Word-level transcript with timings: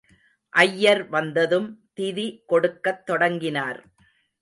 ஐயர் 0.53 1.03
வந்ததும் 1.09 1.69
திதி 1.99 2.27
கொடுக்கத் 2.45 3.05
தொடங்கினார். 3.05 3.81